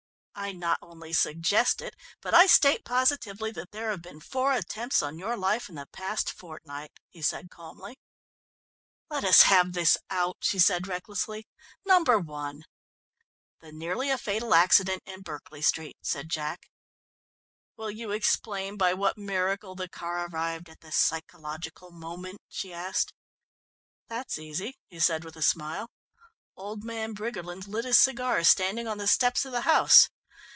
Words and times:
"I 0.33 0.53
not 0.53 0.79
only 0.81 1.13
suggest 1.13 1.81
it, 1.83 1.93
but 2.19 2.33
I 2.33 2.47
state 2.47 2.83
positively 2.83 3.51
that 3.51 3.69
there 3.69 3.91
have 3.91 4.01
been 4.01 4.19
four 4.19 4.53
attempts 4.53 5.03
on 5.03 5.19
your 5.19 5.37
life 5.37 5.69
in 5.69 5.75
the 5.75 5.85
past 5.85 6.31
fortnight," 6.31 6.91
he 7.09 7.21
said 7.21 7.51
calmly. 7.51 7.99
"Let 9.07 9.23
us 9.23 9.43
have 9.43 9.73
this 9.73 9.99
out," 10.09 10.37
she 10.39 10.57
said 10.57 10.87
recklessly. 10.87 11.47
"Number 11.85 12.17
one?" 12.17 12.63
"The 13.59 13.71
nearly 13.71 14.09
a 14.09 14.17
fatal 14.17 14.55
accident 14.55 15.03
in 15.05 15.21
Berkeley 15.21 15.61
Street," 15.61 15.97
said 16.01 16.27
Jack. 16.27 16.71
"Will 17.77 17.91
you 17.91 18.09
explain 18.09 18.77
by 18.77 18.95
what 18.95 19.19
miracle 19.19 19.75
the 19.75 19.89
car 19.89 20.25
arrived 20.25 20.69
at 20.69 20.79
the 20.79 20.91
psychological 20.91 21.91
moment?" 21.91 22.41
she 22.49 22.73
asked. 22.73 23.13
"That's 24.07 24.39
easy," 24.39 24.79
he 24.87 24.99
said 24.99 25.23
with 25.23 25.35
a 25.35 25.43
smile. 25.43 25.91
"Old 26.55 26.83
man 26.83 27.13
Briggerland 27.13 27.67
lit 27.67 27.85
his 27.85 27.99
cigar 27.99 28.43
standing 28.43 28.87
on 28.87 28.97
the 28.97 29.07
steps 29.07 29.45
of 29.45 29.51
the 29.51 29.61
house. 29.61 30.09